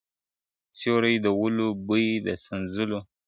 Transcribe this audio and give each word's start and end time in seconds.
سیوري 0.77 1.15
د 1.21 1.27
ولو 1.39 1.67
بوی 1.87 2.05
د 2.25 2.27
سنځلو 2.45 2.99
` 3.03 3.05